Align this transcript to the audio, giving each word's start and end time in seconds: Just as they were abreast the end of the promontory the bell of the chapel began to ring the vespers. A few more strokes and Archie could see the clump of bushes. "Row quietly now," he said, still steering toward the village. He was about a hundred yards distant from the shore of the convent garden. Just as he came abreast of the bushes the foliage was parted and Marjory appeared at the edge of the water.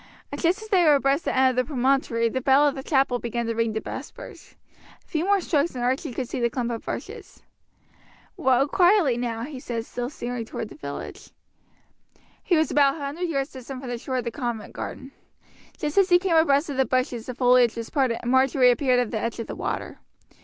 Just 0.35 0.63
as 0.63 0.69
they 0.69 0.83
were 0.83 0.95
abreast 0.95 1.25
the 1.25 1.37
end 1.37 1.51
of 1.51 1.55
the 1.57 1.63
promontory 1.67 2.27
the 2.27 2.41
bell 2.41 2.67
of 2.67 2.73
the 2.73 2.81
chapel 2.81 3.19
began 3.19 3.45
to 3.45 3.53
ring 3.53 3.73
the 3.73 3.79
vespers. 3.79 4.55
A 4.99 5.05
few 5.07 5.25
more 5.25 5.39
strokes 5.39 5.75
and 5.75 5.83
Archie 5.83 6.11
could 6.11 6.27
see 6.27 6.39
the 6.39 6.49
clump 6.49 6.71
of 6.71 6.83
bushes. 6.83 7.43
"Row 8.35 8.67
quietly 8.67 9.15
now," 9.15 9.43
he 9.43 9.59
said, 9.59 9.85
still 9.85 10.09
steering 10.09 10.43
toward 10.43 10.69
the 10.69 10.75
village. 10.75 11.29
He 12.43 12.57
was 12.57 12.71
about 12.71 12.95
a 12.95 12.97
hundred 12.97 13.29
yards 13.29 13.51
distant 13.51 13.79
from 13.79 13.89
the 13.91 13.99
shore 13.99 14.17
of 14.17 14.23
the 14.23 14.31
convent 14.31 14.73
garden. 14.73 15.11
Just 15.77 15.99
as 15.99 16.09
he 16.09 16.17
came 16.17 16.35
abreast 16.35 16.71
of 16.71 16.77
the 16.77 16.85
bushes 16.87 17.27
the 17.27 17.35
foliage 17.35 17.75
was 17.75 17.91
parted 17.91 18.17
and 18.23 18.31
Marjory 18.31 18.71
appeared 18.71 18.99
at 18.99 19.11
the 19.11 19.19
edge 19.19 19.37
of 19.39 19.45
the 19.45 19.55
water. 19.55 19.99